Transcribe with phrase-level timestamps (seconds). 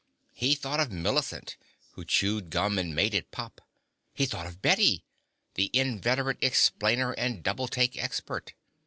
[0.33, 1.57] He thought of Millicent,
[1.91, 3.61] who chewed gum and made it pop.
[4.15, 5.03] He thought of Bette,
[5.53, 8.55] the inveterate explainer and double take expert.